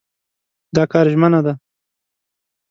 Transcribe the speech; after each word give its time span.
دا 0.75 0.83
کار 0.91 1.05
ژمنه 1.13 1.39
ده. 1.45 1.53